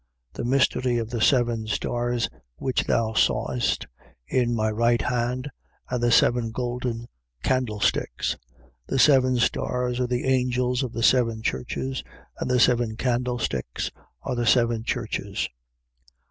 [0.31, 0.33] 1:20.
[0.33, 3.85] The mystery of the seven stars, which thou sawest
[4.25, 5.51] in my right hand
[5.91, 7.07] and the seven golden
[7.43, 8.35] candlesticks.
[8.87, 12.03] The seven stars are the angels of the seven churches.
[12.39, 13.91] And the seven candlesticks
[14.23, 15.47] are the seven churches.